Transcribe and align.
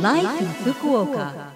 Life, 0.00 0.40
in 0.40 0.46
Fukuoka. 0.46 1.50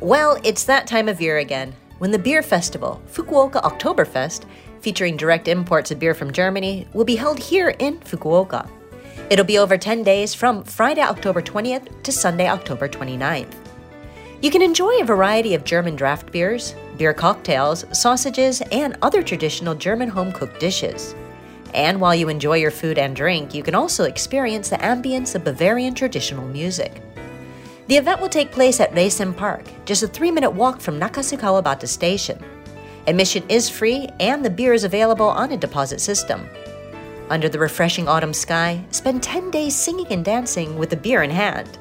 Well, 0.00 0.40
it's 0.42 0.64
that 0.64 0.88
time 0.88 1.08
of 1.08 1.20
year 1.20 1.38
again 1.38 1.72
when 1.98 2.10
the 2.10 2.18
beer 2.18 2.42
festival, 2.42 3.00
Fukuoka 3.06 3.62
Oktoberfest, 3.62 4.46
featuring 4.80 5.16
direct 5.16 5.46
imports 5.46 5.92
of 5.92 6.00
beer 6.00 6.12
from 6.12 6.32
Germany, 6.32 6.88
will 6.92 7.04
be 7.04 7.14
held 7.14 7.38
here 7.38 7.68
in 7.78 8.00
Fukuoka. 8.00 8.68
It'll 9.30 9.44
be 9.44 9.58
over 9.58 9.78
10 9.78 10.02
days 10.02 10.34
from 10.34 10.64
Friday, 10.64 11.02
October 11.02 11.40
20th 11.40 12.02
to 12.02 12.10
Sunday, 12.10 12.48
October 12.48 12.88
29th. 12.88 13.54
You 14.42 14.50
can 14.50 14.62
enjoy 14.62 15.00
a 15.00 15.04
variety 15.04 15.54
of 15.54 15.62
German 15.62 15.94
draft 15.94 16.32
beers, 16.32 16.74
beer 16.98 17.14
cocktails, 17.14 17.84
sausages, 17.92 18.60
and 18.72 18.98
other 19.02 19.22
traditional 19.22 19.76
German 19.76 20.08
home 20.08 20.32
cooked 20.32 20.58
dishes. 20.58 21.14
And 21.76 22.00
while 22.00 22.14
you 22.14 22.30
enjoy 22.30 22.56
your 22.56 22.70
food 22.70 22.96
and 22.96 23.14
drink, 23.14 23.54
you 23.54 23.62
can 23.62 23.74
also 23.74 24.04
experience 24.04 24.70
the 24.70 24.78
ambience 24.78 25.34
of 25.34 25.44
Bavarian 25.44 25.94
traditional 25.94 26.48
music. 26.48 27.02
The 27.88 27.98
event 27.98 28.20
will 28.20 28.30
take 28.30 28.50
place 28.50 28.80
at 28.80 28.92
Reisen 28.92 29.36
Park, 29.36 29.62
just 29.84 30.02
a 30.02 30.08
three 30.08 30.30
minute 30.30 30.50
walk 30.50 30.80
from 30.80 30.98
Nakasukawabata 30.98 31.86
Station. 31.86 32.42
Admission 33.06 33.44
is 33.50 33.68
free 33.68 34.08
and 34.18 34.42
the 34.42 34.50
beer 34.50 34.72
is 34.72 34.84
available 34.84 35.28
on 35.28 35.52
a 35.52 35.56
deposit 35.56 36.00
system. 36.00 36.48
Under 37.28 37.48
the 37.48 37.58
refreshing 37.58 38.08
autumn 38.08 38.32
sky, 38.32 38.82
spend 38.90 39.22
10 39.22 39.50
days 39.50 39.76
singing 39.76 40.06
and 40.08 40.24
dancing 40.24 40.78
with 40.78 40.94
a 40.94 40.96
beer 40.96 41.22
in 41.22 41.30
hand. 41.30 41.78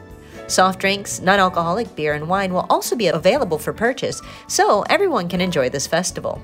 Soft 0.47 0.79
drinks, 0.79 1.21
non 1.21 1.39
alcoholic 1.39 1.95
beer, 1.95 2.13
and 2.13 2.27
wine 2.27 2.53
will 2.53 2.67
also 2.69 2.97
be 2.97 3.07
available 3.07 3.57
for 3.57 3.71
purchase, 3.71 4.21
so 4.47 4.83
everyone 4.89 5.29
can 5.29 5.41
enjoy 5.41 5.69
this 5.69 5.87
festival. 5.87 6.41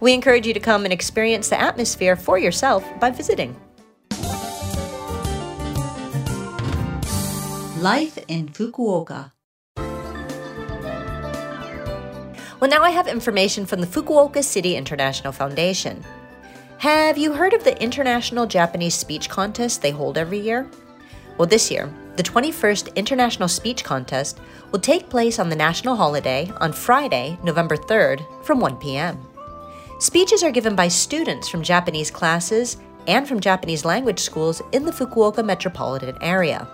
We 0.00 0.14
encourage 0.14 0.46
you 0.46 0.54
to 0.54 0.60
come 0.60 0.84
and 0.84 0.92
experience 0.92 1.48
the 1.48 1.60
atmosphere 1.60 2.14
for 2.16 2.38
yourself 2.38 2.84
by 3.00 3.10
visiting. 3.10 3.56
Life 7.80 8.18
in 8.28 8.48
Fukuoka. 8.48 9.32
Well, 12.60 12.70
now 12.70 12.82
I 12.82 12.90
have 12.90 13.06
information 13.06 13.66
from 13.66 13.80
the 13.80 13.86
Fukuoka 13.86 14.42
City 14.42 14.74
International 14.74 15.32
Foundation. 15.32 16.04
Have 16.78 17.16
you 17.16 17.32
heard 17.32 17.54
of 17.54 17.62
the 17.62 17.80
International 17.80 18.46
Japanese 18.46 18.94
Speech 18.94 19.28
Contest 19.28 19.80
they 19.80 19.92
hold 19.92 20.18
every 20.18 20.40
year? 20.40 20.68
Well, 21.36 21.46
this 21.46 21.70
year, 21.70 21.92
the 22.16 22.22
21st 22.24 22.96
International 22.96 23.48
Speech 23.48 23.84
Contest 23.84 24.40
will 24.72 24.80
take 24.80 25.08
place 25.08 25.38
on 25.38 25.48
the 25.48 25.56
national 25.56 25.94
holiday 25.94 26.50
on 26.60 26.72
Friday, 26.72 27.38
November 27.44 27.76
3rd 27.76 28.44
from 28.44 28.58
1 28.58 28.76
p.m. 28.78 29.27
Speeches 30.00 30.44
are 30.44 30.52
given 30.52 30.76
by 30.76 30.86
students 30.86 31.48
from 31.48 31.60
Japanese 31.60 32.08
classes 32.08 32.76
and 33.08 33.26
from 33.26 33.40
Japanese 33.40 33.84
language 33.84 34.20
schools 34.20 34.62
in 34.70 34.84
the 34.84 34.92
Fukuoka 34.92 35.44
metropolitan 35.44 36.16
area. 36.20 36.68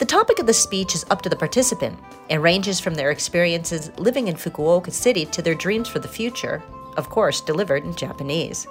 The 0.00 0.04
topic 0.04 0.40
of 0.40 0.46
the 0.46 0.52
speech 0.52 0.96
is 0.96 1.06
up 1.08 1.22
to 1.22 1.28
the 1.28 1.36
participant 1.36 1.96
and 2.28 2.42
ranges 2.42 2.80
from 2.80 2.96
their 2.96 3.12
experiences 3.12 3.92
living 3.96 4.26
in 4.26 4.34
Fukuoka 4.34 4.90
City 4.90 5.24
to 5.26 5.40
their 5.40 5.54
dreams 5.54 5.88
for 5.88 6.00
the 6.00 6.08
future, 6.08 6.60
of 6.96 7.08
course, 7.08 7.40
delivered 7.40 7.84
in 7.84 7.94
Japanese. 7.94 8.66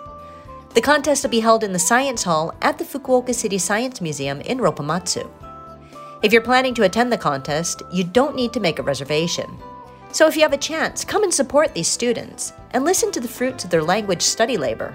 The 0.73 0.81
contest 0.81 1.23
will 1.23 1.29
be 1.29 1.39
held 1.39 1.63
in 1.63 1.71
the 1.71 1.79
Science 1.79 2.23
Hall 2.23 2.53
at 2.61 2.77
the 2.77 2.83
Fukuoka 2.83 3.33
City 3.33 3.57
Science 3.57 4.01
Museum 4.01 4.41
in 4.41 4.57
Ropponmatsu. 4.57 5.29
If 6.23 6.33
you're 6.33 6.41
planning 6.41 6.73
to 6.73 6.83
attend 6.83 7.13
the 7.13 7.17
contest, 7.17 7.83
you 7.93 8.03
don't 8.03 8.35
need 8.35 8.51
to 8.51 8.59
make 8.59 8.79
a 8.79 8.83
reservation. 8.83 9.57
So 10.11 10.27
if 10.27 10.35
you 10.35 10.41
have 10.41 10.53
a 10.53 10.57
chance, 10.57 11.05
come 11.05 11.23
and 11.23 11.33
support 11.33 11.73
these 11.73 11.87
students 11.87 12.53
and 12.77 12.85
listen 12.85 13.11
to 13.11 13.19
the 13.19 13.27
fruits 13.27 13.63
of 13.63 13.71
their 13.71 13.81
language 13.81 14.21
study 14.21 14.55
labor. 14.55 14.93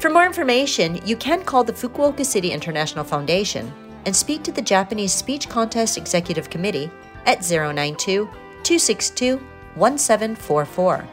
For 0.00 0.10
more 0.10 0.26
information, 0.26 0.98
you 1.06 1.14
can 1.14 1.44
call 1.44 1.62
the 1.62 1.72
Fukuoka 1.72 2.26
City 2.26 2.50
International 2.50 3.04
Foundation 3.04 3.72
and 4.06 4.16
speak 4.16 4.42
to 4.42 4.50
the 4.50 4.60
Japanese 4.60 5.12
Speech 5.12 5.48
Contest 5.48 5.96
Executive 5.96 6.50
Committee 6.50 6.90
at 7.26 7.48
092 7.48 8.26
262 8.64 9.36
1744. 9.76 11.08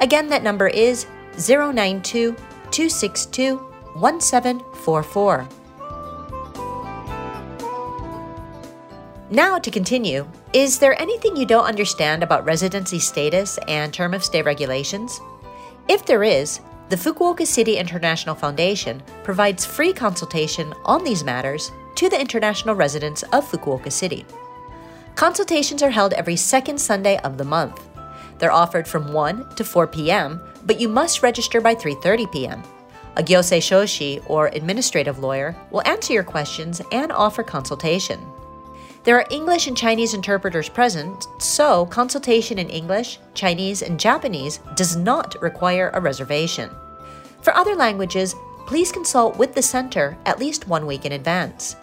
Again, 0.00 0.26
that 0.26 0.42
number 0.42 0.66
is 0.66 1.06
092 1.36 2.32
262 2.72 3.58
1744. 3.94 5.48
Now, 9.30 9.60
to 9.60 9.70
continue, 9.70 10.26
is 10.52 10.78
there 10.78 11.00
anything 11.00 11.34
you 11.34 11.46
don't 11.46 11.64
understand 11.64 12.22
about 12.22 12.44
residency 12.44 12.98
status 12.98 13.58
and 13.68 13.92
term 13.92 14.12
of 14.12 14.22
stay 14.22 14.42
regulations? 14.42 15.18
If 15.88 16.04
there 16.04 16.22
is, 16.22 16.60
the 16.90 16.96
Fukuoka 16.96 17.46
City 17.46 17.78
International 17.78 18.34
Foundation 18.34 19.02
provides 19.24 19.64
free 19.64 19.94
consultation 19.94 20.74
on 20.84 21.04
these 21.04 21.24
matters 21.24 21.72
to 21.94 22.10
the 22.10 22.20
international 22.20 22.74
residents 22.74 23.22
of 23.32 23.50
Fukuoka 23.50 23.90
City. 23.90 24.26
Consultations 25.14 25.82
are 25.82 25.90
held 25.90 26.12
every 26.12 26.36
second 26.36 26.78
Sunday 26.78 27.18
of 27.20 27.38
the 27.38 27.44
month. 27.44 27.88
They're 28.38 28.52
offered 28.52 28.86
from 28.86 29.12
1 29.14 29.54
to 29.54 29.64
4 29.64 29.86
p.m., 29.86 30.42
but 30.64 30.78
you 30.78 30.88
must 30.88 31.22
register 31.22 31.62
by 31.62 31.74
3:30 31.74 32.30
p.m. 32.30 32.62
A 33.16 33.22
gyosei 33.22 33.60
shoshi 33.60 34.22
or 34.28 34.48
administrative 34.48 35.18
lawyer 35.18 35.56
will 35.70 35.86
answer 35.86 36.12
your 36.12 36.24
questions 36.24 36.82
and 36.92 37.10
offer 37.10 37.42
consultation. 37.42 38.20
There 39.04 39.18
are 39.18 39.26
English 39.30 39.66
and 39.66 39.76
Chinese 39.76 40.14
interpreters 40.14 40.68
present, 40.68 41.26
so 41.38 41.86
consultation 41.86 42.60
in 42.60 42.70
English, 42.70 43.18
Chinese, 43.34 43.82
and 43.82 43.98
Japanese 43.98 44.60
does 44.76 44.94
not 44.94 45.34
require 45.42 45.90
a 45.92 46.00
reservation. 46.00 46.70
For 47.40 47.52
other 47.56 47.74
languages, 47.74 48.36
please 48.64 48.92
consult 48.92 49.36
with 49.36 49.54
the 49.54 49.62
center 49.62 50.16
at 50.24 50.38
least 50.38 50.68
one 50.68 50.86
week 50.86 51.04
in 51.04 51.12
advance. 51.12 51.74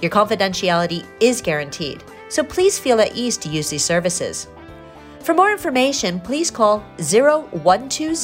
Your 0.00 0.12
confidentiality 0.12 1.04
is 1.18 1.42
guaranteed, 1.42 2.04
so 2.28 2.44
please 2.44 2.78
feel 2.78 3.00
at 3.00 3.16
ease 3.16 3.36
to 3.38 3.48
use 3.48 3.70
these 3.70 3.84
services. 3.84 4.46
For 5.24 5.34
more 5.34 5.50
information, 5.50 6.20
please 6.20 6.52
call 6.52 6.84
0120 6.98 8.14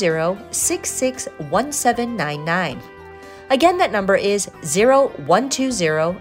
661799. 0.52 2.82
Again, 3.50 3.76
that 3.78 3.90
number 3.90 4.14
is 4.14 4.46
0120 4.62 6.20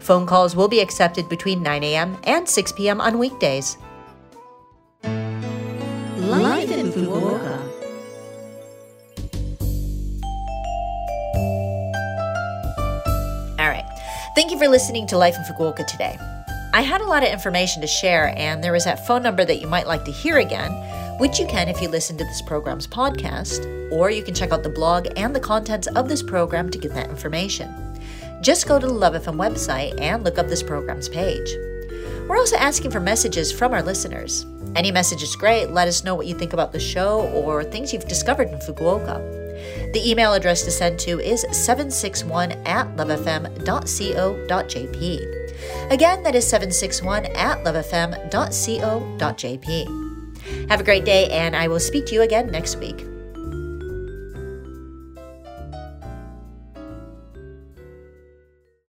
Phone 0.00 0.26
calls 0.26 0.56
will 0.56 0.68
be 0.68 0.80
accepted 0.80 1.28
between 1.28 1.62
9 1.62 1.84
a.m. 1.84 2.16
and 2.24 2.48
6 2.48 2.72
p.m. 2.72 3.02
on 3.02 3.18
weekdays. 3.18 3.76
Life 5.04 6.70
in 6.70 6.90
Fukuoka. 6.92 7.60
All 13.58 13.68
right. 13.68 13.84
Thank 14.34 14.50
you 14.50 14.58
for 14.58 14.68
listening 14.68 15.06
to 15.08 15.18
Life 15.18 15.36
in 15.36 15.42
Fukuoka 15.42 15.86
today. 15.86 16.18
I 16.72 16.80
had 16.80 17.02
a 17.02 17.06
lot 17.06 17.22
of 17.22 17.28
information 17.28 17.82
to 17.82 17.86
share, 17.86 18.32
and 18.38 18.64
there 18.64 18.72
was 18.72 18.84
that 18.84 19.06
phone 19.06 19.22
number 19.22 19.44
that 19.44 19.60
you 19.60 19.66
might 19.66 19.86
like 19.86 20.06
to 20.06 20.10
hear 20.10 20.38
again 20.38 20.72
which 21.18 21.38
you 21.38 21.46
can 21.46 21.68
if 21.68 21.80
you 21.80 21.88
listen 21.88 22.16
to 22.18 22.24
this 22.24 22.42
program's 22.42 22.86
podcast, 22.86 23.90
or 23.90 24.10
you 24.10 24.22
can 24.22 24.34
check 24.34 24.52
out 24.52 24.62
the 24.62 24.68
blog 24.68 25.08
and 25.16 25.34
the 25.34 25.40
contents 25.40 25.86
of 25.88 26.08
this 26.08 26.22
program 26.22 26.70
to 26.70 26.78
get 26.78 26.94
that 26.94 27.10
information. 27.10 27.74
Just 28.42 28.68
go 28.68 28.78
to 28.78 28.86
the 28.86 28.92
Love 28.92 29.14
FM 29.14 29.36
website 29.36 29.98
and 30.00 30.22
look 30.22 30.38
up 30.38 30.48
this 30.48 30.62
program's 30.62 31.08
page. 31.08 31.50
We're 32.28 32.36
also 32.36 32.56
asking 32.56 32.90
for 32.90 33.00
messages 33.00 33.50
from 33.52 33.72
our 33.72 33.82
listeners. 33.82 34.44
Any 34.74 34.92
message 34.92 35.22
is 35.22 35.36
great. 35.36 35.70
Let 35.70 35.88
us 35.88 36.04
know 36.04 36.14
what 36.14 36.26
you 36.26 36.36
think 36.36 36.52
about 36.52 36.72
the 36.72 36.80
show 36.80 37.22
or 37.28 37.64
things 37.64 37.92
you've 37.92 38.08
discovered 38.08 38.48
in 38.48 38.58
Fukuoka. 38.58 39.46
The 39.92 40.10
email 40.10 40.34
address 40.34 40.62
to 40.64 40.70
send 40.70 40.98
to 41.00 41.18
is 41.20 41.46
761 41.50 42.52
at 42.66 42.94
lovefm.co.jp. 42.96 45.90
Again, 45.90 46.22
that 46.22 46.34
is 46.34 46.46
761 46.46 47.24
at 47.26 47.64
lovefm.co.jp. 47.64 50.05
Have 50.68 50.80
a 50.80 50.84
great 50.84 51.04
day, 51.04 51.28
and 51.30 51.54
I 51.54 51.68
will 51.68 51.80
speak 51.80 52.06
to 52.06 52.14
you 52.14 52.22
again 52.22 52.48
next 52.48 52.76
week. 52.76 53.04